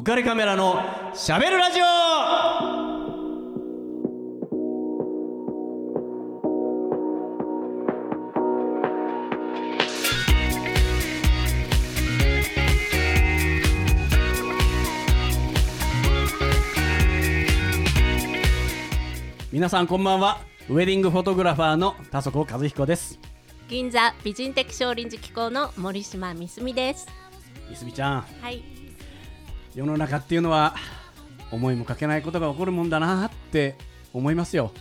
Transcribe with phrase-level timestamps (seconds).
[0.00, 0.80] 浮かれカメラの
[1.12, 1.84] しゃべるラジオ
[19.52, 20.40] 皆さんこんばんは
[20.70, 23.20] ウェディングフォトグラファーの田底和彦です
[23.68, 27.06] 銀座美人的少林寺機構の森島みすみです。
[27.70, 28.69] いすみちゃんはい。
[29.74, 30.74] 世の中っていうのは
[31.50, 33.76] 思いもかけないことが起こるもんだなって
[34.12, 34.72] 思いますよ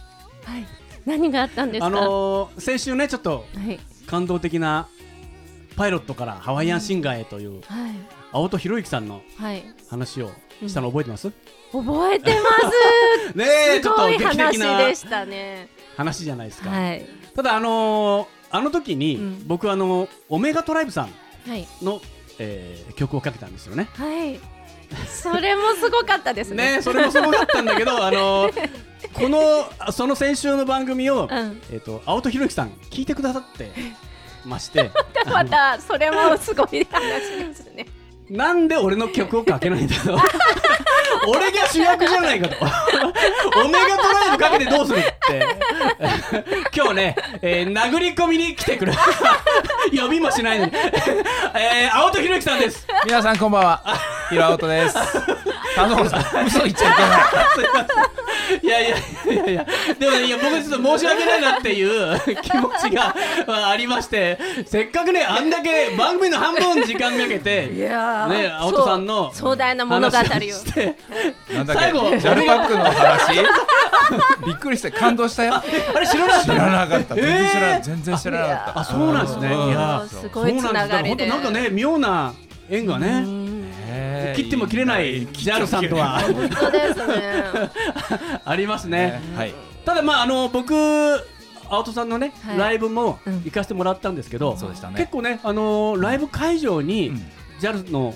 [0.43, 0.65] はい。
[1.05, 1.85] 何があったんですか？
[1.87, 3.79] あのー先週ねちょっとはい。
[4.07, 4.87] 感動的な
[5.75, 7.91] パイロットからハワイアンシンガーへというはい。
[8.31, 9.63] 青戸博之さんのはい。
[9.89, 10.31] 話を
[10.67, 11.31] したの覚えてます、
[11.71, 13.33] 覚えてます。
[13.37, 13.45] ね
[13.77, 15.69] えちすょっと劇ごい話的なでしたね。
[15.95, 17.05] 話じゃないですか、はい。
[17.35, 21.09] ただあのーあの時に、うん僕あのオメガトライブさん
[21.47, 21.67] はい。
[21.81, 22.01] の、
[22.39, 24.39] えー曲をかけたんですよねはい。
[25.07, 26.77] それもすごかったですね。
[26.77, 28.69] ねそれもすごかったんだけど あのー
[29.13, 29.39] この
[29.79, 31.61] あその先週の番組を、うん。
[31.71, 33.71] えっ、と青戸博之さん聞いてくださって
[34.45, 34.91] まして
[35.31, 37.85] またそれもすごい話ですね。
[38.29, 40.15] なんで俺の曲をかけないんだと
[41.29, 42.55] 俺が主役じゃないかと。
[43.63, 45.47] オメガトライブかけてどうするって。
[46.75, 48.93] 今日ね、えー殴り込みに来てくる
[49.95, 50.71] 呼びもしないのに、
[51.55, 52.87] えー、青戸博之さんです。
[53.05, 53.81] 皆さんこんばんは。
[54.29, 54.95] ひろあおとです。
[55.75, 57.19] 田所さん、嘘言っちゃいけない。
[58.59, 58.95] すいやいや
[59.33, 59.65] いやいや
[59.99, 63.15] でもねいや僕ちょっと申し訳ないなっていう 気持ちが
[63.47, 70.19] まあありましてせっかくねあんだけ番組の半分時間かけてやね青戸さんの壮大な物語を。
[70.21, 70.95] 話して
[71.65, 73.39] 最後ジャルパックの話？
[74.45, 75.55] びっくりして感動したよ。
[75.55, 76.45] あれ知らなかった？
[76.45, 77.15] 知らなかった。
[77.15, 77.83] 全然知らなえーい。
[77.83, 78.79] 全然知らなかった。
[78.79, 81.29] あそうなんですねうんいやすごいつながりで。
[81.29, 82.33] 本当なんかね妙な
[82.69, 83.48] 縁がねね
[84.43, 86.19] 切っても切れないジャルさんとは。
[86.21, 87.43] 本当ですね。
[88.45, 89.21] ありますね。
[89.35, 89.53] はい。
[89.85, 90.73] ただまああの僕
[91.69, 92.57] 青戸さんのね、はい。
[92.57, 93.43] ライブもうん。
[93.43, 94.95] 行かせてもらったんですけど、そうでしたね。
[94.97, 97.21] 結構ねあのーライブ会場に、うん。
[97.59, 98.13] JAL の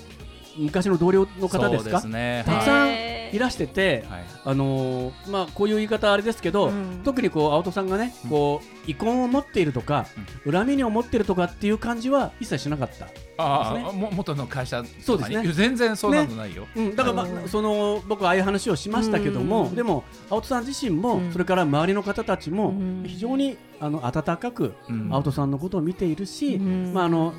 [0.56, 2.00] 昔の同僚の方ですか？
[2.02, 2.42] ね。
[2.46, 4.24] たくさんいらしてて、はい。
[4.44, 7.00] あのーまあこういう言い方あれですけど、うん。
[7.04, 8.30] 特にこう青戸さんがね、うん。
[8.30, 10.06] こう遺恨を持っているとか、
[10.48, 13.06] 恨みに思っているとかっていう感じは一切しなかった。
[13.36, 15.02] あですあ、も元の会社とかに。
[15.02, 15.52] そうですね。
[15.52, 16.66] 全然そんなのないよ。
[16.76, 17.48] うん、だから、まあうん。
[17.48, 19.74] その僕ああいう話をしましたけども、うん。
[19.74, 21.32] でも青戸さん自身も、うん。
[21.32, 23.02] それから周りの方たちも、うん。
[23.04, 25.08] 非常にあの温かくうん。
[25.12, 26.92] 青戸さんのことを見ているし、うん。
[26.94, 27.34] まああの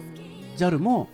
[0.58, 1.10] JAL も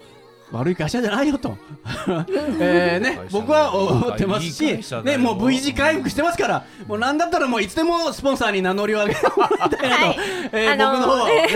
[0.51, 1.57] 悪い会社じゃないよと、
[2.59, 4.51] えーね僕は思ってますいい
[4.83, 5.19] しね、よ。
[5.19, 10.17] もう V 字回復してますから、もうなんだったらもういつでもスポンサーに名乗りを上げてもらいたいなと、はい。
[10.51, 11.47] えーあのー僕の方はね、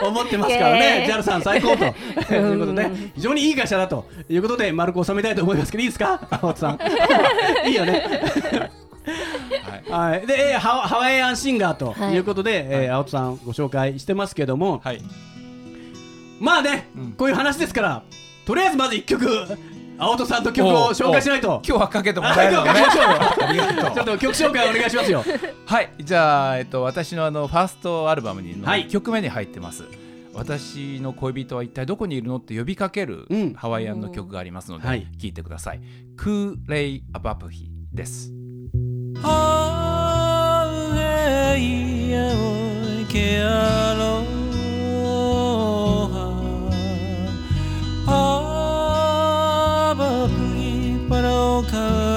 [0.02, 1.76] 思ってますからね、JAL さん最高と、
[2.26, 6.78] ということでうん、非常にいい会社だということで、丸く収めたいと思いますけど、いいですか、青戸さん。
[7.68, 8.70] いいよね。
[9.90, 10.10] はい。
[10.12, 12.14] はい、で、えーハワハワイアンシンガーとはい。
[12.14, 15.02] いうことで、えー青戸さんご紹介してますけども、はい。
[16.40, 17.12] まあね、うん。
[17.12, 18.02] こういう話ですから、
[18.44, 19.28] とりあえずまず1曲
[19.98, 21.62] 青戸さんと曲を紹介しないと。
[21.64, 22.72] 今日はかけてもらえるのね。
[23.94, 25.22] ちょっと曲紹介お願いしますよ。
[25.66, 29.92] はいじゃあ、えっと、私のあのファーストアルバムにの1曲目に入ってます、はい、
[30.34, 35.78] 私の恋人は一体どこにいるのって呼びかけるハワイアンの曲がありますので、聞、聴いてください。
[35.78, 35.86] はい、
[36.16, 38.32] クーレイ・アバプヒです。
[39.20, 40.66] ハ
[40.96, 44.41] ワイアをケアロー
[51.12, 52.11] but oh,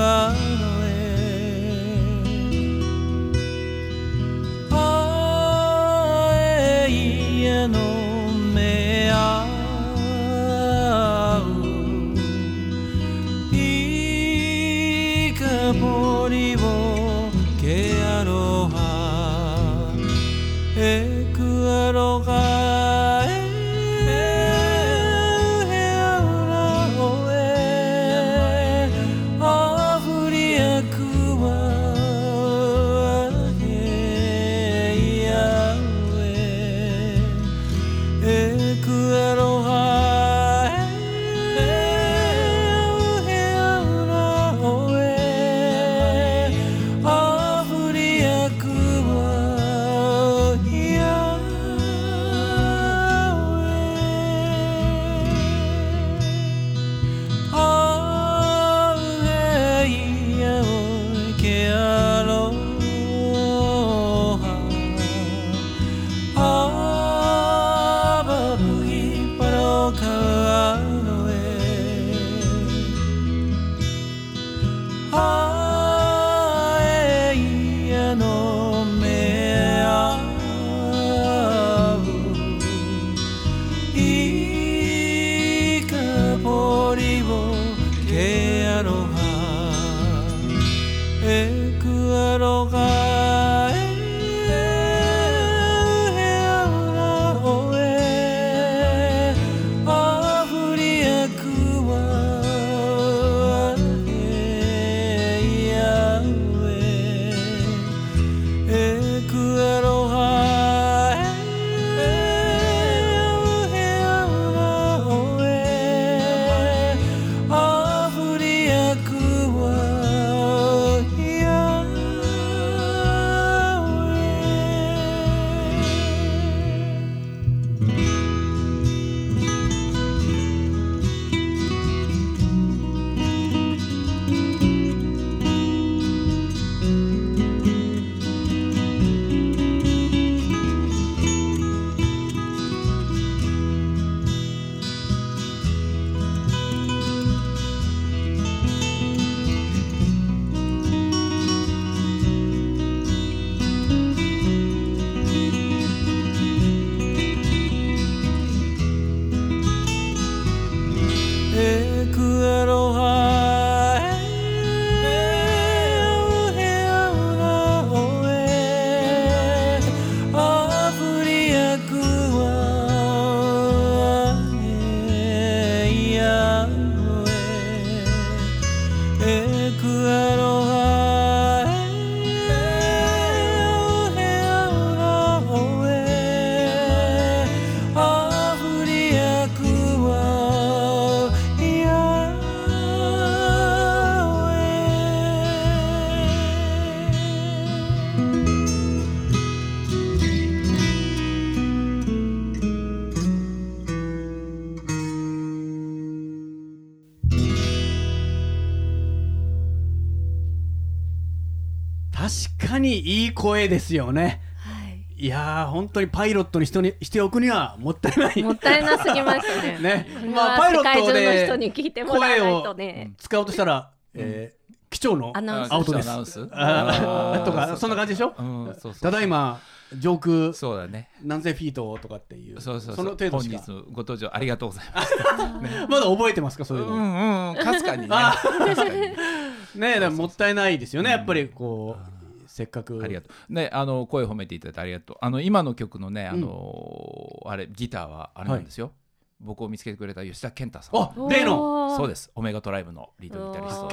[213.67, 214.41] ですよね。
[214.57, 215.25] はい。
[215.25, 218.43] いやー本当にパイロットに人にしておくにはもったいない。
[218.43, 219.79] もったいなすぎますね。
[219.81, 220.07] ね。
[220.33, 223.13] まあはパイロットで人に聞いてもらわないとね。
[223.17, 225.73] 使おうとしたら、えー機長のアナウンス。
[225.73, 226.09] アウトです。
[226.09, 226.47] アナウンス？
[226.53, 227.43] あー。
[227.45, 229.59] とかそんな感じでしょ、うんそうそうただいま
[229.99, 231.09] 上空そうだね。
[231.21, 233.05] 何千フィートとかっていうそうそうそう。
[233.05, 233.57] の程度しか。
[233.59, 235.13] 本日ご登場ありがとうございます。
[235.89, 237.63] まだ覚えてますかそういううの、んうん。
[237.63, 238.15] かすかにね。
[239.75, 241.09] ねえもったいないですよね。
[241.11, 242.14] やっぱりこう
[242.55, 243.53] せっかくありがとう。
[243.53, 245.17] ね、あの声褒めていただいてありがとう。
[245.19, 248.93] あの今の曲のね、あのあれギターはあれなんですよ。
[249.41, 250.97] 僕を見つけてくれた吉田健太さん。
[250.97, 252.31] あ例のそうです。
[252.33, 253.89] オメガトライブのリードギタリスト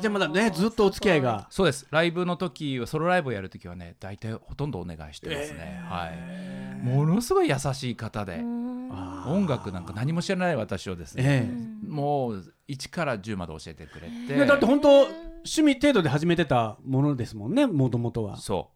[0.00, 1.86] じゃあまだねずっとお付き合いがそうです。
[1.92, 5.80] ライブの時、ソロライブをやる時はね、大体ほとんどお願いしてますね。
[5.88, 6.84] はい。
[6.84, 8.42] ものすごい優しい方で、
[8.90, 14.36] あ音楽なんか何も知らない私をですね、えもう1から10まで教えてくれえて。
[14.36, 18.36] ねだって本当趣味程度で始めてたものですもんねもともとは。
[18.36, 18.70] そ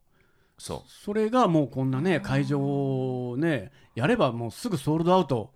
[0.58, 0.62] う。
[0.62, 0.90] そう。
[0.90, 2.60] それがもうこんなね会場
[3.30, 5.52] をねやればもうすぐソールドアウト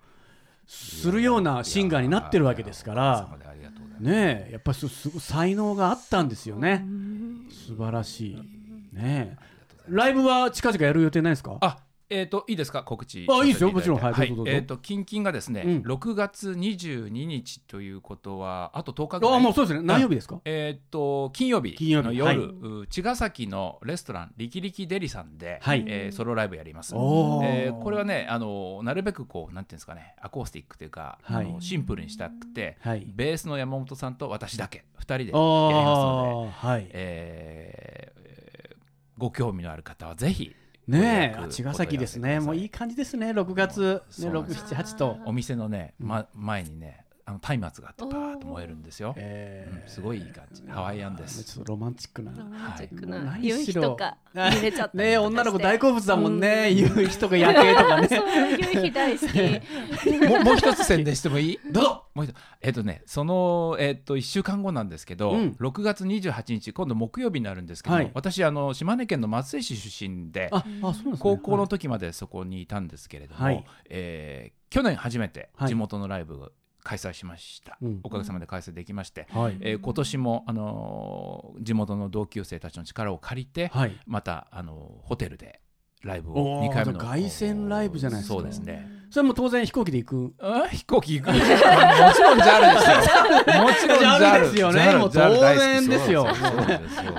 [0.66, 3.28] するようなシンガーになってるわけですから。
[4.00, 6.84] ねえやっぱりすすごい才能があったんですよね。
[7.50, 8.36] 素晴らしい。
[8.92, 9.36] ねえ。
[9.88, 11.56] ライブは近々やる予定ないですか？
[11.60, 11.78] あ
[12.10, 12.82] えー、といいですか？
[12.84, 14.00] 告知あいいですよもちろん。
[14.00, 14.28] はいはい。
[14.46, 15.82] えー、と近々がですね、うん。
[15.82, 19.36] 6月22日ということはあと10日ぐらい。
[19.36, 19.82] あもうそうですね。
[19.86, 20.40] 何曜日ですか？
[20.46, 21.74] えー、と金曜日。
[21.74, 22.06] 金曜日。
[22.08, 22.36] の夜、はい。
[22.38, 25.84] う茅ヶ崎のレストランリキリキデリさんで、はい。
[25.86, 26.94] えーソロライブやります。
[26.94, 31.46] えーこれはねあのなるべくこうなんていうんですかねアコースティックというか、はい。
[31.46, 33.04] あのシンプルにしたくて、はい。
[33.06, 36.86] ベースの山本さんと私だけ2人でやりますあので、あはい。
[36.90, 38.18] えー
[39.18, 40.54] ご興味のある方はぜひ
[40.88, 42.40] ねえ茅ヶ崎ですね。
[42.40, 43.30] もういい感じですね。
[43.30, 45.18] 6月ねそうなんです678と。
[45.26, 49.82] お店のね、ま、前にねあの松明があってパーッと燃えるんですよ、えー。
[49.82, 50.62] うんすごいいい感じ。
[50.66, 51.44] ハワイアンです。
[51.44, 52.32] ちょっとロマンチックな。
[52.32, 53.36] ロマンチックはな。
[53.38, 56.70] い夕日とか何しろ見れちゃった ねえ女の子大好物だもんね。
[56.70, 58.08] 夕日とか夜景とかね。
[58.16, 58.20] そう
[58.50, 76.52] 夕日大好きもうもう一つ宣伝してもいいどうぞもう一つえっ、とねその、えっと1週間後なんですけど、うん6月28日今度木曜日になるんですけど、はい私あの島根県の松江市出身でああそうなんですね高校の時までそこにいたんですけれども、はいえー去年初めてはい地元のライブを
[76.88, 78.00] 開催しました、うん。
[78.02, 79.58] おかげさまで開催できまして、はい。
[79.60, 83.92] えー今年も、あのー地元の同級生たちの力を借りて、はい。
[84.06, 85.60] また、あのーホテルで
[86.02, 88.34] ライブを2回目の凱旋ライブじゃないですか。
[88.36, 88.88] そうですね。
[89.10, 90.34] それも当然飛行機で行く？
[90.38, 91.32] あ飛行機行く。
[91.32, 93.62] もちろん JAL ですよ。
[93.62, 94.96] もちろん JAL ですよね。
[94.96, 96.26] もう当然ですよ。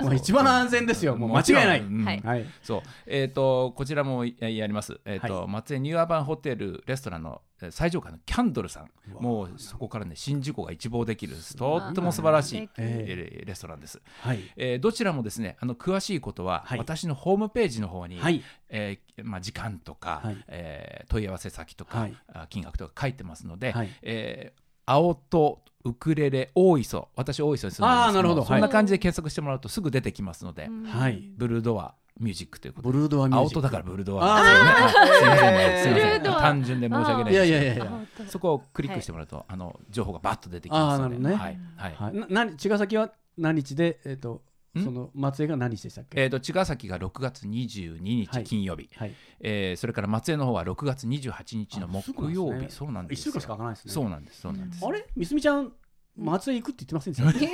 [0.01, 1.15] もう一番安全ですよ。
[1.15, 1.79] もう間違いない。
[1.81, 2.05] うん。
[2.05, 2.21] はい。
[2.23, 2.81] はいそう。
[3.05, 4.99] えっ、とこちらもややります。
[5.05, 8.89] えっ、と、は松江ニューアーバンホテルレストランのえー最上階のキャンドルさん。
[9.21, 14.39] もうそこからね宍道湖が一望できるとっても素晴らしい、レストランです、はい。
[14.55, 16.79] えーどちらもですねあの詳しいことは、はい。
[16.79, 18.41] 私のホームページの方に、はい。
[18.69, 20.37] えーまあ、時間とか、はい。
[20.47, 22.15] えー問い合わせ先とか、はい。
[22.33, 23.89] あ金額とか書いてますので、はい。
[24.01, 27.09] えー青とウクレレ大磯。
[27.15, 28.43] 私大磯に住んでるんですけあーなるほど。
[28.43, 31.29] そんな感じで検索してもらうとすぐ出てきますので、はい。
[31.37, 32.93] ブルードアミュージックということで。
[32.93, 33.55] ブルードアミュージック。
[33.57, 34.43] 青とだからブルードア。
[34.43, 36.23] すよねはいすいませんねすいません。
[36.23, 37.33] 単純で申し訳ないです。
[37.33, 41.15] いやいやいやそこをクリックしてもらうと、あの情報がバッと出てきますので。
[41.25, 41.59] はい。
[41.75, 42.13] はいはい。
[42.15, 44.41] な何茅ヶ崎は何日でえっと
[44.77, 44.83] ん？
[44.83, 46.21] その松江が何日でしたっけ？
[46.21, 48.43] えー、と茅ヶ崎が6月22日はい。
[48.43, 49.13] 金曜日、はい。
[49.39, 52.65] えーそれから松江の方は6月28日の木曜日。
[52.65, 53.31] あそうなんですよ。
[53.31, 53.93] 一週間しか開かないですね。
[53.93, 54.41] そうなんです。
[54.41, 55.05] そうなんです、あれ？
[55.15, 55.71] みすみちゃん
[56.19, 57.51] 松江行くって言ってませんでし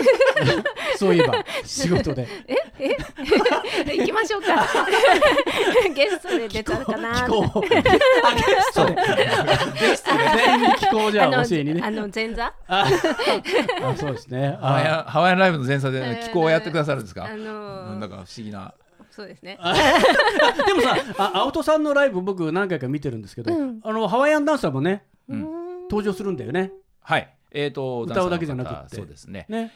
[0.93, 0.98] た？
[0.98, 2.27] そういえば仕事で。
[3.98, 4.65] 行きましょうか。
[5.95, 7.13] ゲストで出たかな？
[7.13, 8.95] 気候あゲストで。
[9.79, 10.24] ゲストで。
[10.36, 11.81] 全員に気候じゃあの教えにね。
[11.84, 12.45] あの前座？
[12.45, 14.57] ああそうですね。
[14.62, 18.74] ハワイアあンハワイアンライブの前座で気候をやってくださるんですか、あのなんだか不思議な。
[19.12, 19.57] そうですね。
[20.67, 23.79] でもさあ青戸さんのライブ僕何回か見てるんですけど、うん。
[23.84, 25.41] あのハワイアンダンサーもねうん。
[25.89, 26.72] 登場するんだよね。
[27.01, 29.45] はいえー、と歌うだけじゃなくてダンサーの方そうですね。
[29.50, 29.71] ね。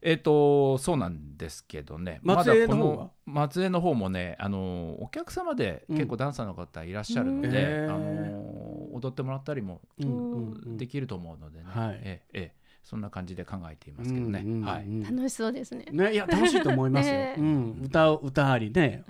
[0.00, 2.20] えっ、とそうなんですけどね。
[2.22, 2.96] 松江の方は？
[2.96, 10.76] まだこ松江の方もねあのお客様で結構ダンサーの方いらっしゃるので、うんあの踊ってもらったりもうんうんうん。
[10.76, 12.00] できると思うのでね、はい。
[12.02, 12.64] ええええ。
[12.84, 14.86] そんな感じで考えていますけどね、うんうんうんはい。
[15.02, 15.86] 楽しそうですね。
[15.90, 17.34] ねいや楽しいと思いますよ、 ね。
[17.38, 19.04] うん、歌う歌ありね。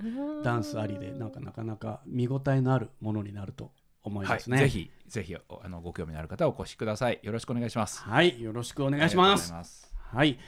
[0.44, 3.72] ダンスありででなんかなかなか見応えのあるものになると
[4.04, 7.18] 思いはいますね、ぜひぜひおあのご興味のある方はお越しください。
[7.22, 8.02] よろしくお願いします。
[8.02, 9.50] はいよろしくおお願いします。
[9.52, 9.92] ます。
[10.12, 10.38] はい。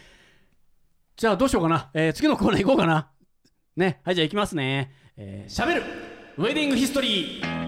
[1.17, 3.11] じゃあどうしようかな、えー次のコーナー行こうかな。
[3.77, 4.93] ねはいじゃあ行きますね。
[5.17, 5.83] えーしゃべる
[6.37, 7.67] ウェディングヒストリー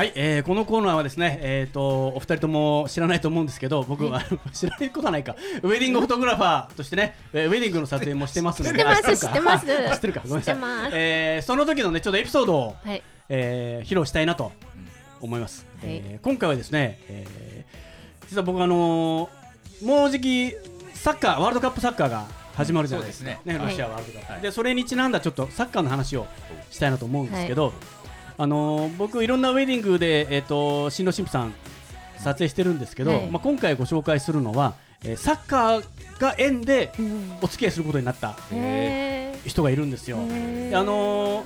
[0.00, 5.36] はい、えーこのコーナーはですね、えー、とお二人とも知らないと思うんですけど僕は、 知らないことはないか。
[5.62, 8.78] ウェディングフォトグラファーとしてね、えーウェディングの撮影もしてますので。
[8.78, 9.66] 知ってますあ知ってます。
[9.68, 10.20] 知ってるか。
[10.20, 10.56] ごめんなさい。
[10.94, 13.02] えーその時のねちょっとエピソードを、はい。
[13.28, 14.52] えー披露したいなと
[15.20, 15.92] 思います、はい。
[15.92, 20.54] えー今回はですね、えー実は僕あのーもうじき
[20.94, 23.30] サッカーワールドカップサッカーが始まるじゃないですか。
[23.32, 23.64] そうですね。
[23.66, 26.26] ロシアワールドカップ、はいでそれにちなんだちょっとサッカーの話を
[26.70, 27.74] したいなと思うんですけど、
[28.40, 31.52] あのー僕いろんなウェディングで、えー、と新郎新婦さん
[32.16, 33.26] 撮影してるんですけど、はい。
[33.30, 35.84] まあ、今回ご紹介するのは、えーサッカー
[36.18, 37.38] が縁でうん。
[37.42, 40.16] お付き合いすることになったへ人がいるんですよ。
[40.16, 40.20] あ
[40.82, 41.44] のー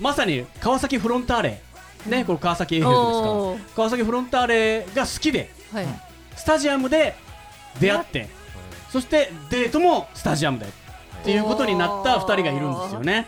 [0.00, 1.62] まさに川崎フロンターレ、
[2.06, 3.74] ね、これ川崎 A フェルですか。
[3.76, 5.86] 川崎フロンターレが好きではい。
[6.34, 7.14] スタジアムで
[7.80, 8.28] 出会って
[8.90, 10.68] そしてデートもスタジアムでっ
[11.24, 13.26] ていうことになった2人がいるんですよね。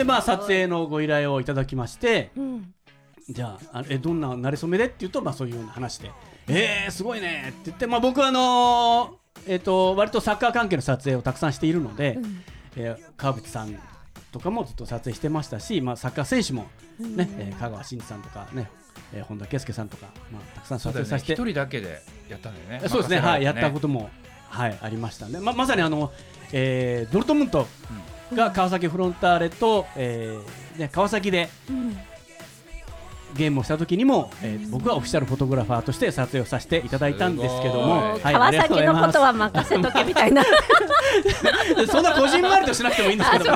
[0.00, 2.74] でまあ撮影のご依頼をいただきましてうん。
[3.28, 6.10] じゃああえどんな馴れ初めでって言うとまあそういうような話で。
[6.48, 7.50] えー、すごいね。
[7.50, 12.42] って言って、まあ、僕はあのーえー、と割とサッカー関係の撮影をたくさんしているので、うん。
[12.76, 13.78] えー川淵さん
[14.32, 16.66] とかもずっと撮影してましたし、まあ、サッカー選手も、
[16.98, 18.70] ねえー香川真司さんとかね、
[19.12, 22.88] えー本田圭佑さんとか、まあ、たくさん撮影させて、人だけでやったんだよね。
[22.88, 24.08] そうですね、はい、やったこととも、
[24.48, 26.10] はい、ありましたね、ままさにあの、
[26.52, 27.66] えードルトムント
[28.34, 31.98] が川崎フロンターレと、えーね、川崎でうん。
[33.34, 40.42] ゲームをした時にも、えー僕はオフィシャルフォトグラファーとして撮影をさせていただいたんですけども、すはい川崎のことはは任せとけみたいな。
[41.88, 43.54] そんなこじんまりとしなくてもいいんですけど、え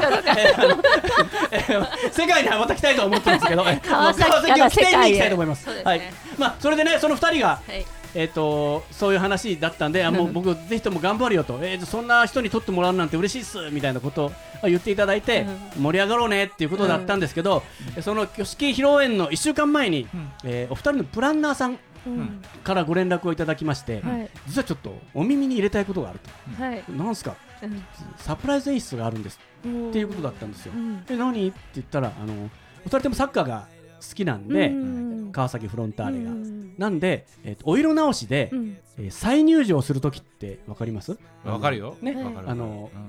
[1.51, 5.65] えー世界に羽ばたきたいと思ってますけど、えー川崎を起点に行きたいと思います。
[5.65, 5.85] 世界へ。
[5.85, 6.13] はい。
[6.39, 7.85] まあそれでね、その二人がはい
[8.15, 14.33] えー、とそういう話だったんで、あもう 僕、ぜひとも頑張るよと、えー、そんな人に撮ってもらうなんて嬉しいっすみたいなことを
[14.65, 15.47] 言っていただいて、
[15.79, 17.63] 盛り上がろうねっていうことだったんですけど、
[18.01, 20.31] その挙式披露宴の1週間前に、うん。
[20.45, 22.43] えーお二人のプランナーさんうん。
[22.63, 24.31] からご連絡をいただきまして、はい。
[24.47, 26.19] 実はちょっとお耳に入れたいことがある
[26.57, 26.85] と、はい。
[26.89, 27.83] なんすか、うん。
[28.19, 30.73] サプライズ演出があるんですうんっていうことだったんですよ。
[30.77, 31.05] うん。
[31.05, 31.49] で何？
[31.49, 33.67] って言ったらあの、お二人ともサッカーが
[34.09, 35.33] 好きなんで、うん。
[35.33, 36.31] 川崎フロンターレが。
[36.31, 36.75] うん。
[36.79, 38.77] なんで、えーとお色直しで、うん。
[38.99, 41.19] えー再入場するときってわかります？
[41.45, 41.97] わかるよ。
[42.03, 42.15] ね。
[42.23, 42.51] わかる。
[42.51, 43.03] あのうん。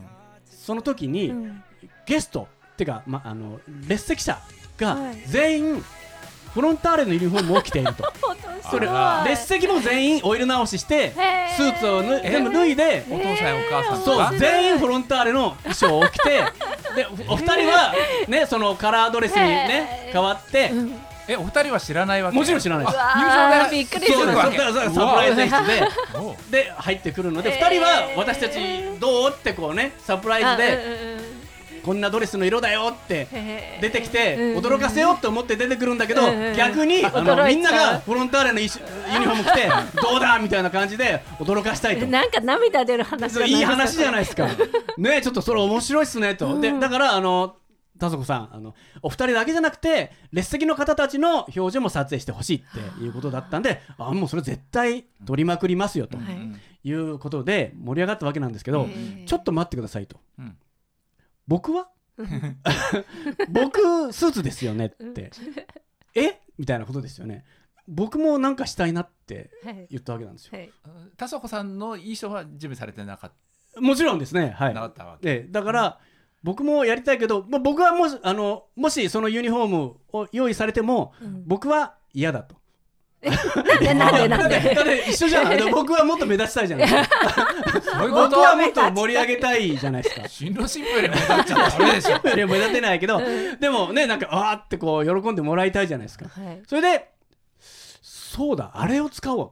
[0.46, 1.64] その時に、うん。
[2.06, 4.40] ゲストってか、ま、あの列席者
[4.78, 5.16] がはい。
[5.28, 5.84] 全員
[6.56, 8.12] フロンターレのユニフォームを着ていると。
[8.72, 11.14] それが列席も全員お色直しして
[11.56, 16.30] スーツをぬえ全部脱いでお父さんやお母さんとそうか全員フロンターレの衣装を着て
[16.96, 17.94] でおお二人は
[18.28, 21.00] ねそのカラードレスにね変わってうん。
[21.28, 22.38] えお二人は知らないわけ？
[22.38, 22.98] もちろん知らないです。
[22.98, 24.12] 入場びっくりす。
[24.14, 25.88] るサプライズ演出で
[26.64, 27.68] で入ってくるので、えー。
[27.68, 28.60] 2人は私たち
[29.00, 31.15] どうってこうねサプライズで
[31.86, 33.28] こんなドレスの色だよって
[33.80, 36.22] 出てきてうん驚かせようと思って出てくるんだけど
[36.56, 39.70] 逆にあのみんながフロンターレのユニフォーム着て
[40.02, 42.08] どうだみたいな感じで驚かしたいと。
[42.08, 44.48] なんか涙出る話じゃないいい話じゃないですか。
[44.98, 46.60] ねちょっとそれ面白いっすねと。
[46.60, 47.56] でだからあの
[48.00, 56.24] 田底さんあのお二人だけじゃなくて列席の方たちの表情も撮影してほしいっていうことだったんであもうそれ絶対撮りまくりますよとは
[56.84, 56.92] い。
[56.92, 58.88] うことで盛り上がったわけなんですけど、
[59.26, 60.18] ちょっと待ってくださいと。
[60.38, 60.56] うん
[61.48, 61.90] 僕は？
[63.50, 65.32] 僕スーツですよねって。
[66.16, 66.40] え？
[66.58, 67.46] みたいなことですよね。
[67.88, 69.88] 僕もなんかしたいなってはい。
[69.92, 70.58] 言ったわけなんですよ。
[70.58, 70.72] はい。
[71.18, 73.32] 田底さんの衣装は準備されてなかっ
[73.80, 74.56] もちろんですね。
[74.58, 74.74] はい。
[74.74, 75.52] なかったわけ、ええ。
[75.52, 76.00] だから、
[76.44, 81.44] 僕もやりたいけど、まあ、僕はもしあのもしそのユニフォームを用意されても、うん。
[81.46, 82.56] 僕は嫌だと。
[83.26, 85.50] なんでなんでなんだってだでって一緒じゃん。
[85.50, 87.18] で僕はもっと目立ちたいじゃないですか
[87.82, 88.30] そういうこと？
[88.30, 90.28] 僕はもっと盛り上げたいじゃないですか。
[90.28, 93.22] 新郎新婦より目立っちゃダメでしょいや目立てないけど
[93.60, 96.26] でもねなんかあーってこう喜んでもらいたいじゃないですか。
[96.26, 96.62] はい。
[96.68, 97.10] それで
[98.02, 99.52] そうだあれを使おう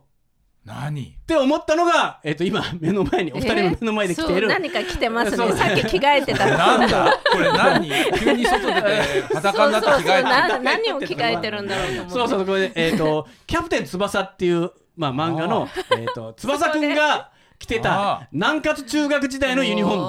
[0.66, 1.18] 何？
[1.22, 5.52] って思ったのが、えっと今目の前にお二人の目の前で着ている、そう何か着てますね。
[5.54, 7.20] さっき着替えてたなんだ？
[7.32, 7.92] これ何？
[8.18, 10.24] 急に外出て 裸になって着替えそうそうそう。
[10.24, 12.12] なて何を着替えてるんだろうと思って。
[12.12, 15.68] そうそうこれで、えっとキャプテン翼っていう、まあ、漫画の、
[15.98, 20.04] えっと翼くんが着てあた南葛中学時代のユニフォーム。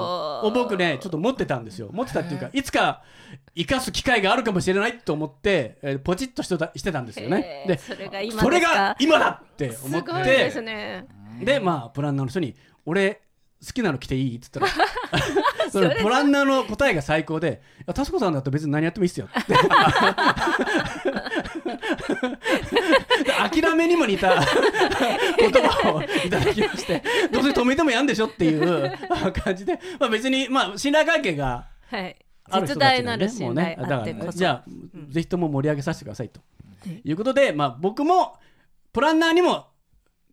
[0.47, 1.89] を僕ねちょっと持ってたんですよ。
[1.91, 3.01] 持ってたっていうかいつか
[3.55, 7.63] 生かす機会があるかもしれないと思って、えーポチッとしてたしてたんですよね。
[7.67, 8.43] でそれが今ですか？
[8.43, 10.11] それが今だってす思って。
[10.23, 11.07] ですね。
[11.41, 13.21] でまあプランナーの人に「俺
[13.65, 14.67] 好きなの着ていい?」っつったら。
[15.65, 19.53] そそれれプランナーの答えが最高で「いやタスコさんだったら別に何やってもいいっすよ」って。
[23.51, 24.35] 諦めにも似た
[25.37, 28.91] 言葉をいただきましてどうせ止めてもやんでしょっていう
[29.43, 32.15] 感じで、まあ、別にまあ信頼関係がはい。
[32.47, 34.37] ある人実たちなで大なんる信頼もうねだからあってこそ。
[34.37, 34.63] じゃあ、
[35.09, 36.41] ぜひとも盛り上げさせてくださいと。
[37.03, 37.11] い。
[37.11, 38.37] うことで、まあ、僕も
[38.93, 39.67] プランナーにも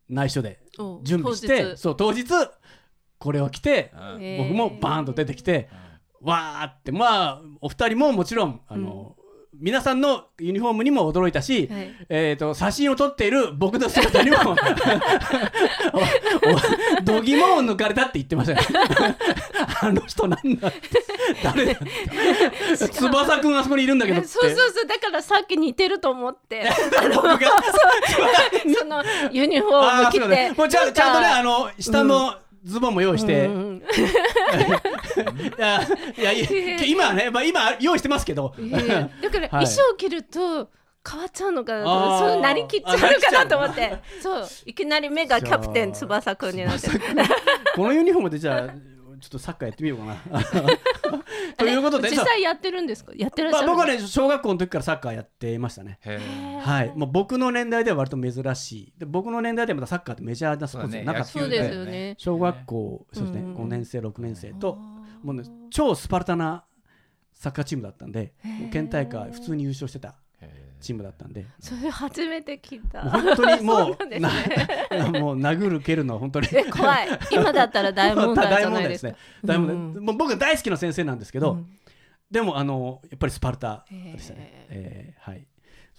[0.08, 2.24] 内緒でお準備してそう当日
[3.22, 3.92] これを着て
[4.38, 5.68] 僕もバーンと出てきて
[6.20, 9.14] わーってまあお二人ももちろんあの、
[9.54, 11.94] 皆さんのユニフォームにも驚いたし、はい。
[12.08, 14.56] えー、と写真を撮っている僕の姿にも おお
[17.04, 18.66] 度肝を抜かれたって言ってましたね
[19.82, 20.80] あの人なんだって。
[21.44, 22.76] 誰だって。
[22.90, 24.28] 翼くんあそこにいるんだけどって。
[24.28, 24.86] そうそうそう。
[24.86, 26.68] だからさっき似てると思って。
[27.14, 27.38] 僕が
[28.78, 33.82] そのユニフォーあム着てーそうねもうちゃんちゃんとねあの下のズボンも用意して、うんうん
[36.16, 39.48] いやいや今はね、まあ、今用意してますけど、だからはい。
[39.48, 40.70] 衣装着ると
[41.08, 43.98] 変わっちゃうのかなとそうなりきっちゃうのかなと思って。
[44.20, 46.88] そういきなり目がキャプテン翼くんになって。
[46.88, 47.00] る
[47.74, 48.74] このユニフォームでじゃあ
[49.22, 50.16] ちょっとサッカーやってみようかな。
[51.56, 53.12] ということで実際やってるんですか？
[53.14, 56.00] やってらっしまあ、ゃる僕はね小学校の時からサッカーやってましたね。
[56.60, 58.92] はい、もう僕の年代では割と珍しい。
[58.98, 62.14] で僕の年代ではまだサッカーってメジャーなスポーツじゃなかったそうですよね。
[62.18, 64.74] 小学校そうですね、うん5年生6年生と
[65.22, 66.64] もうね超スパルタな
[67.32, 68.34] サッカーチームだったんで
[68.72, 70.08] 県大会普通に優勝してた。
[70.08, 70.12] へ
[70.82, 71.46] チームだったんで。
[71.60, 73.02] それ初めて聞いた。
[73.02, 76.48] 本当にもそううなんですな もう殴る蹴るのは本当に。
[76.52, 77.08] え怖い。
[77.30, 79.16] 今だったら大問題じゃないですか。
[79.44, 81.78] 大問題うんもう僕は大好きな先生なんですけど、うん。
[82.30, 84.66] でもあのやっぱりスパルタでしたね。
[84.70, 85.46] えーはい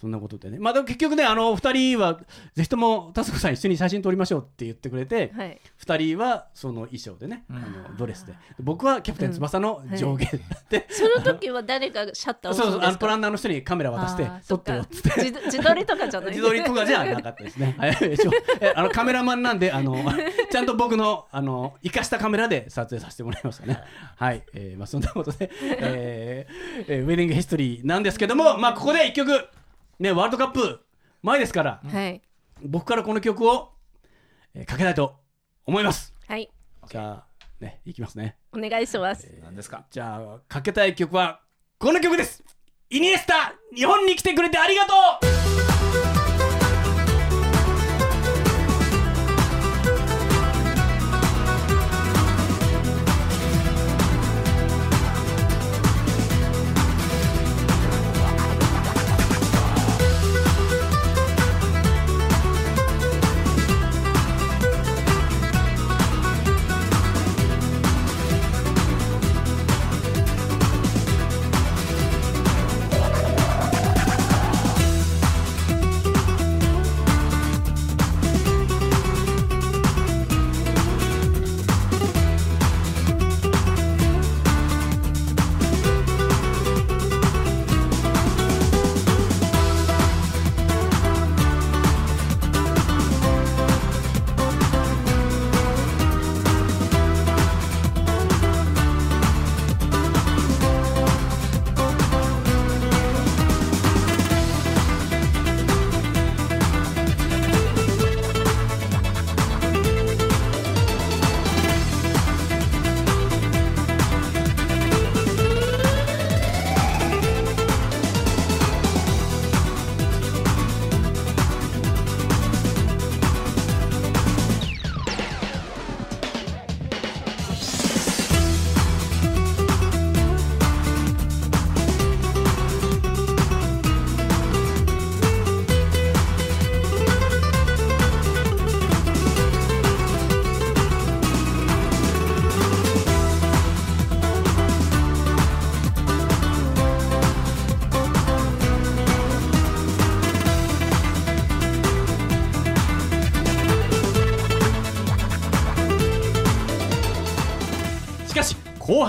[0.04, 2.20] そんなことでね、まあ、でも結局ね、あの2人は
[2.56, 5.62] ぜひともタスコさん一緒に写真撮りましょうって言ってくれて、はい。
[5.82, 7.56] 2人はその衣装でね、うん。
[7.56, 10.26] あのドレスで、僕はキャプテン翼の上下
[10.70, 15.24] で、その時は誰がシャッターをそうそう、あのプランナーの人にカメラ渡して撮ってよっつって。
[15.24, 16.30] 自自撮りとかじゃない。
[16.32, 17.78] 自撮りとかじゃなかったですね。
[18.76, 19.96] あのカメラマンなんであの
[20.52, 23.80] ちゃんと僕のあの生かしたカメラで撮影させてもらいましたね。
[24.18, 29.32] はい、えーまあそんなことで、えーえーウェディングヒストリーなんですけども、まあここで一曲
[30.00, 30.80] ねワールドカップ
[31.22, 32.22] 前ですから、はい
[32.62, 33.72] 僕からこの曲を、
[34.54, 35.16] えーかけたいと
[35.66, 36.14] 思います。
[36.28, 36.50] はい
[36.90, 37.26] じゃあ
[37.60, 38.38] ねいきますね。
[38.52, 39.86] お願いします何ですか？
[39.90, 41.42] じゃあかけたい曲は
[41.80, 42.44] この曲です。
[42.90, 44.94] イニエスタ日本に来てくれてありがと
[45.70, 45.73] う。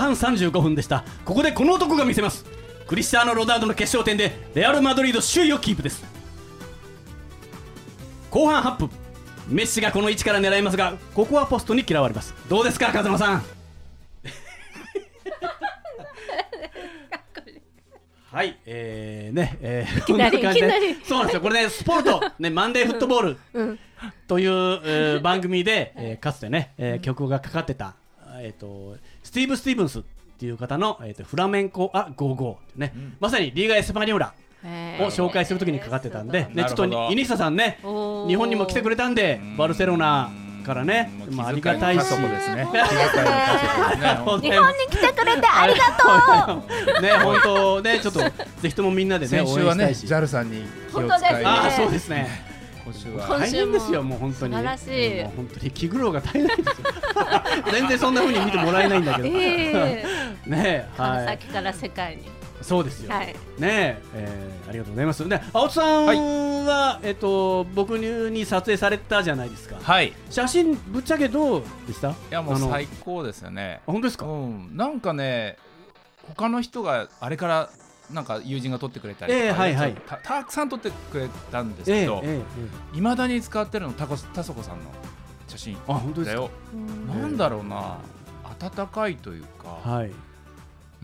[0.05, 1.03] 半35分でした。
[1.23, 2.45] ここでこの男が見せます。
[2.87, 6.03] クリスチャーノ・ロナウドの決勝点でレアル・マドリード首位をキープです。
[8.29, 8.89] 後半8分。
[9.47, 12.33] メッシがこの位置から狙いますがここはポストに嫌われます。
[12.49, 13.43] どうですか風間さん？
[18.31, 20.69] はい、えー、ね、えー、こん感じで。
[21.07, 23.37] そうなんですよ、これね、スポルト、ね、マンデーフットボール。
[23.53, 23.79] うん。
[24.27, 24.49] という、
[24.83, 27.93] えー番組で、えーかつてね、えー曲がかかってた、
[28.41, 28.99] えー、とス
[29.35, 30.03] ティーブ・スティーブンスっ
[30.39, 34.19] ていう方の、えー、とフラメンコ・ア・ゴーゴーっていうね、まさにリーガ・エスパニョー。
[34.19, 34.33] ラ
[34.65, 40.31] を紹介するときにかかってたんで、ね、ちょっとイニスタさんね、日本にも来てくれたんで、バルセロナ
[40.65, 41.99] からねまあ、ありがたいし。
[41.99, 42.65] ね。
[42.65, 42.71] 日
[44.25, 44.49] 本に
[44.89, 45.85] 来てくれて ありが
[46.47, 46.63] と
[46.99, 47.01] う。
[47.01, 48.31] ね、本当ね、ちょっとぜ
[48.63, 50.13] ひともみんなでね、応先週はね、援したいし。
[50.13, 51.29] JAL さんに気を本当ですね。
[51.29, 52.54] 使い、ああ、そうですね。
[52.85, 54.53] 今週は今大変ですよ、もう本当に。
[54.53, 56.75] 素晴らしいもう本当に気苦労が絶えないですよ。
[57.71, 59.27] 全然そんな風に見てもらえないんだけど。
[59.27, 60.05] ええ
[60.49, 61.25] ね、川はい。
[61.25, 62.23] 崎から世界に
[62.61, 63.11] そうですよ。
[63.13, 63.27] はい
[63.59, 65.27] ねえーありがとうございます。
[65.29, 66.05] で、青津さん
[66.65, 69.75] は、えっと、僕に撮影されたじゃないですか。
[69.81, 70.07] はい。
[70.07, 72.09] い写真、ぶっちゃけどうでした？
[72.09, 73.81] いやもう最高ですよね。
[73.85, 74.25] 本当ですか？
[74.25, 75.57] うん、なんかね、
[76.27, 77.69] 他の人があれから
[78.11, 79.93] なんか友人が撮ってくれたりとか、ええはいはい。
[80.07, 82.41] たたくさん撮ってくれたんですええけど、え
[82.93, 82.97] え。
[82.97, 84.91] いまだに使ってるのタコタソコさんの
[85.47, 85.77] 写真。
[86.23, 86.49] だよ。
[87.07, 87.97] なんだろうな、
[88.61, 90.11] 温かいというか、はい。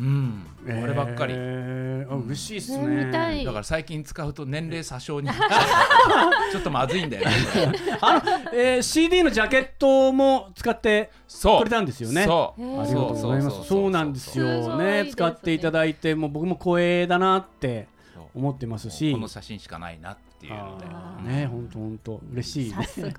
[0.02, 1.34] うん、こればっかり。
[1.36, 7.36] えーあ嬉しいですねだから最近使うと年齢詐称にちょっとまずいんだよね。
[8.02, 8.22] あの、
[8.54, 12.26] えー、CD のジャケットも使ってそうくれたんですよね。
[12.26, 12.80] そう。
[12.82, 13.64] ありがとうございます。
[13.64, 15.04] そうなんですすよね。
[15.04, 17.88] ね使っていただいて、もう僕も光栄だなって
[18.36, 19.14] 思ってますし。
[19.14, 20.78] この写真しかないなっていうの
[21.26, 21.32] で。
[21.32, 22.86] ね、本当本当嬉しいさね。
[22.92, 23.14] す今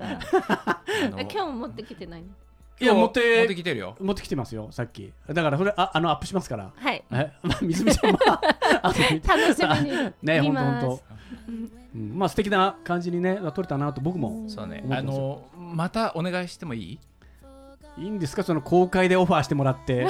[1.25, 2.27] 日も持ってきてないの？
[2.79, 3.95] いや持って持ってきてるよ。
[4.01, 5.11] 持ってきてますよ、さっき。
[5.31, 6.71] だからそれああのアップしますから。
[6.75, 8.41] はいえ、 まあ水 見ちゃんは
[8.81, 11.03] 楽しみに ね、見ます本当本当。
[11.47, 11.51] う
[11.97, 14.83] んまあ素敵な感じにね撮れたなと僕もそうね。
[14.89, 16.99] あのまたお願いしてもいい？
[17.95, 18.41] いいんですか？
[18.43, 20.07] その公開でオファーしてもらって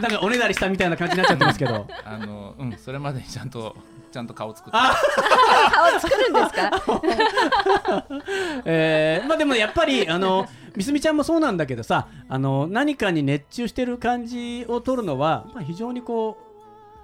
[0.00, 3.76] なんかおねだりしたみたいな感じになっちゃってますけどあのうんそれまでにちゃんと
[4.12, 4.78] ちゃんと顔作って。
[4.80, 4.94] あ
[5.72, 8.04] 顔作るんですか？
[8.64, 16.38] えーまあでもやっぱりあのみすみちゃんもそうなんだけどさあの何かに熱中してる感じを撮るのは、まあ、非常にこ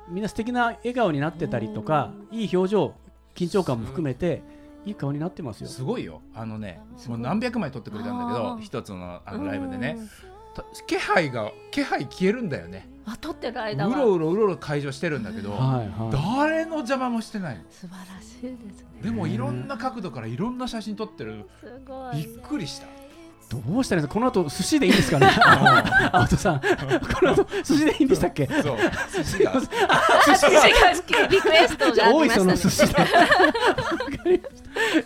[0.09, 2.95] うみんな素敵な笑顔になってたりとかいい表情
[3.35, 4.43] 緊張感も含めて
[4.85, 5.69] いい顔になってますよ。
[5.69, 6.23] すごいよ。
[6.35, 9.99] あのね、もう何百枚撮ってくれたんだけど、一つのあのライブでね
[10.87, 12.89] 気配が気配消えるんだよね。
[13.07, 17.65] あ撮ってるう間はろうろうろうろ会場してるんだけど、はいはい誰の邪魔もしてないの。
[17.71, 21.47] 素晴らしいですねでもいろんな角度からいろんな写真撮ってる。
[21.61, 22.87] すごいびっくりした。
[23.51, 24.15] どうしたらいいんですか？
[24.15, 25.29] この後寿司でいいんですかね？
[26.13, 26.67] 青戸さんこ
[27.23, 28.47] の後寿司でいいんでしたっけ？
[28.47, 28.77] そう。
[29.17, 29.53] 寿司が。
[29.61, 30.61] 寿司が
[30.97, 34.41] 好きリクエストがあり多いましたねその寿司で。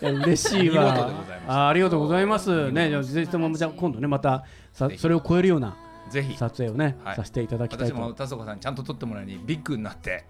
[0.25, 1.09] 嬉しいわ。
[1.47, 2.71] あありがとうございます。
[2.71, 5.75] ね、じゃあぜひともじゃあ今度ねまたさそれを超えるような
[6.09, 6.37] ぜひ。
[6.37, 8.13] 撮影をね、はいさせていただきたい私もと。
[8.13, 10.25] 田底さんにちゃんと撮ってもらいにビッグになって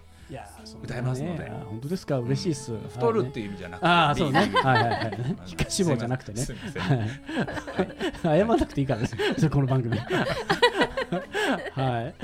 [0.82, 2.18] 歌いますので本当ですか？
[2.18, 2.72] 嬉しいっす。
[2.90, 3.46] 太るっていう。
[3.46, 3.86] 意味じゃなくて。
[3.86, 4.38] ああそうね。
[4.38, 5.20] はいはいはい。
[5.46, 6.56] 皮下脂肪じゃなくてねすい。
[6.56, 6.82] ません。
[6.82, 7.08] はい
[8.22, 9.16] 謝らなくていいからです。
[9.36, 9.96] それこの番組。
[9.96, 10.04] は
[12.02, 12.14] い。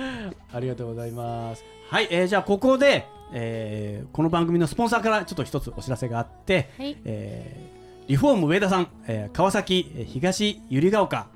[0.53, 1.65] ありがとうございます。
[1.91, 11.27] はい、えーじゃあここで、えーこの番組のスポンサーからちょっと一つお知らせがあって、はいえーリフォーム上田さん、えー川崎えー東百合ヶ丘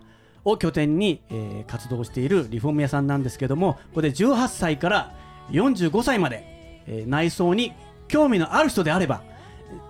[0.44, 5.14] を拠点に、えー活動しているリフォーム屋さんなんですけどもここで18歳から
[5.50, 6.55] 45歳まで、
[6.86, 7.72] えー内装に
[8.08, 9.22] 興味のある人であれば、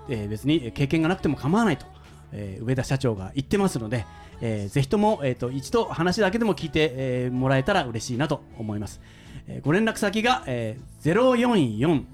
[0.09, 1.87] えー別に経験がなくても構わないと、
[2.33, 4.05] えー上田社長が言ってますので、
[4.41, 9.01] えーぜひとも、えー、と一度話だけでも聞いて、えーもらえたら嬉しいなと思います、
[9.49, 12.07] えーご連絡先が、えー、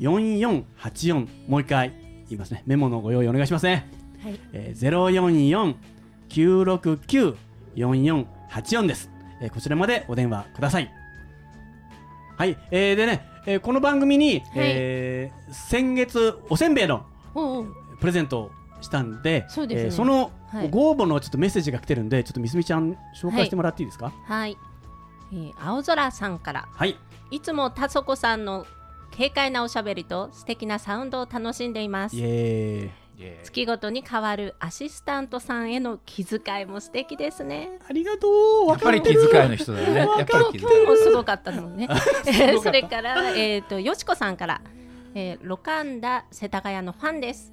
[0.00, 1.92] 044-969-4484もう一回
[2.28, 2.62] 言いますね。
[2.66, 3.88] メモのご用意お願いしますね、
[4.22, 4.38] はい。
[4.52, 5.76] えー、
[6.30, 9.10] 044-969-4484です、
[9.42, 10.92] えーこちらまでお電話ください
[12.40, 17.04] はい、えーでね、えーこの番組に、えー先月おせんべいの
[18.00, 18.50] プレゼントを
[18.80, 19.74] したんでそね。
[19.76, 20.70] えーそのはい。
[20.70, 24.10] ご応募のちょっとメッセージが来てるんでちょっとみすみちゃん紹介してもらっていいですか？
[24.24, 24.56] はい、
[25.34, 26.66] えー青空さんから。
[26.72, 26.96] はい、
[27.30, 28.64] いつも田底さんの
[29.14, 32.16] 軽快なおしゃべりと素敵なサウンドを楽しんでいます。
[32.16, 32.99] イエー
[33.42, 37.78] 月ごとに変わるアシスタントさんへの気遣いも素敵ですね。
[37.88, 38.28] ありがと
[38.66, 38.68] う。
[38.68, 39.94] やっぱり気遣いの人だよね。
[39.98, 40.86] やっぱり気遣い。
[40.86, 41.88] もうすごかったのね。
[42.62, 44.60] それからえっ、とよしこさんから、
[45.14, 47.52] えー、ロカンダ世田谷のファンです。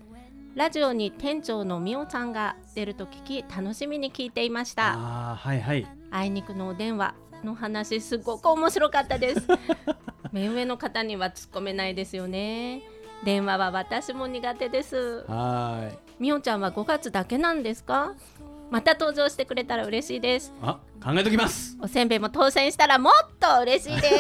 [0.56, 4.94] ラジオに店長のみおさんが出ると聞き楽しみに聞いていました。
[4.94, 5.88] ああはいはい。
[6.10, 9.48] あいにくのお電話の話すごく面白かったです。
[10.32, 12.82] 目上の方には突っ込めないですよね
[13.24, 15.26] 電話は私も苦手です。
[15.28, 15.98] はい。
[16.20, 18.14] みおちゃんは5月だけなんですか？
[18.70, 20.54] また登場してくれたら嬉しいです。
[20.62, 21.78] あ考えときます。
[21.82, 24.16] おせんべいも当選したらもっと嬉しいです。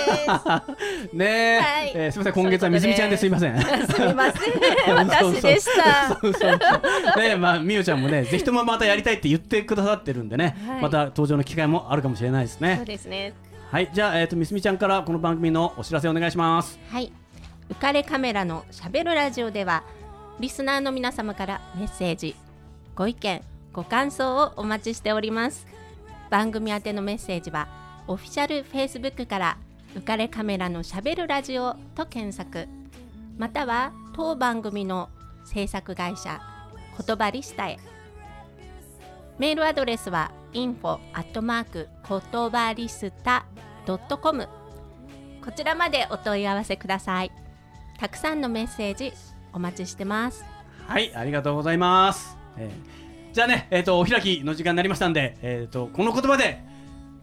[1.13, 1.91] ねえ、はい。
[1.95, 2.43] えーすみません。
[2.43, 3.59] 今月はみすみちゃんですいません。
[3.61, 3.65] す
[4.01, 4.95] みません。
[4.95, 6.59] 私でした そうそう。
[7.13, 10.81] そうねまあみゆちゃんもねぜひともまたやりたいって言ってくださってるんでね、はい。
[10.81, 13.33] また登場の機会もあるかもしれないですそうねですね。
[13.69, 13.89] はい。
[13.91, 16.79] じゃあえっ、とみすみちゃんからこの番組のお知らせお願いします。
[16.89, 17.11] はい
[17.69, 19.83] 浮かれカメラのしゃべるラジオでは
[20.39, 22.35] リスナーの皆様からメッセージ
[22.95, 23.41] ご意見
[23.73, 25.67] ご感想をお待ちしております。
[26.29, 27.67] 番組宛てのメッセージは
[28.07, 29.57] オフィシャル Facebook から
[29.93, 32.67] 浮かれカメラのしゃべるラジオと検索。
[33.37, 35.09] または当番組の
[35.45, 36.41] 制作会社
[37.05, 37.77] 言葉リスタへ。
[39.37, 43.45] メールアドレスは info アットマーク言葉リスタ
[43.85, 44.47] .com
[45.45, 47.46] こちらまでお問い合わせください。
[47.97, 49.13] たくさんのメッセージ
[49.53, 50.45] お待ちしてます。
[50.87, 52.97] はいありがとうございます、えー
[53.33, 56.59] じゃあねえっ、とお開きの時間になりましたんでえっ、とこの言葉で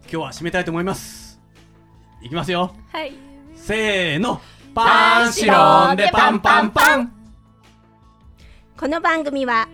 [0.03, 1.41] 今日は締めたいと思います。
[2.21, 2.73] いきますよ。
[2.93, 3.13] はい。
[3.53, 4.39] せーの。
[4.73, 7.11] パンシロンでパンパンパン。
[8.77, 9.67] この番組は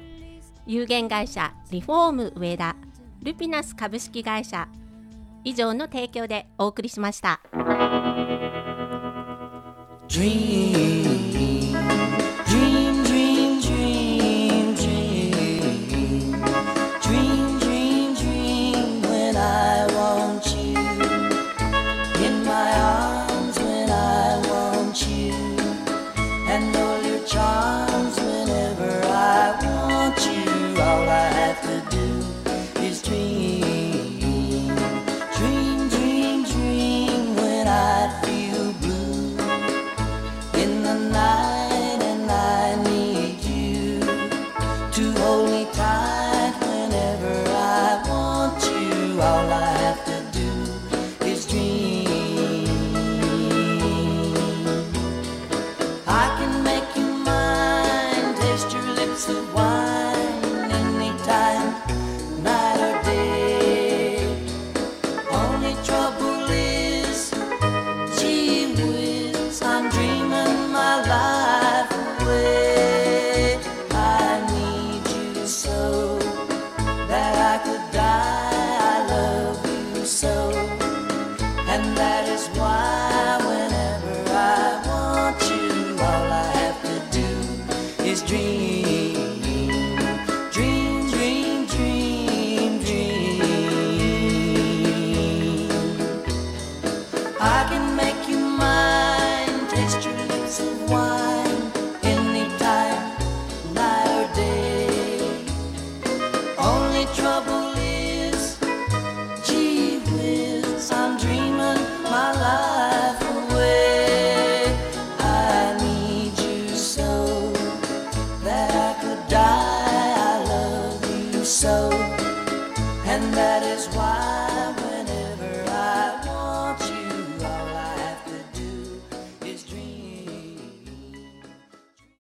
[0.65, 2.75] 有限会社リフォーム上田
[3.21, 4.67] ルピナス株式会社
[5.43, 7.41] 以上の提供でお送りしました。
[10.11, 11.70] dream.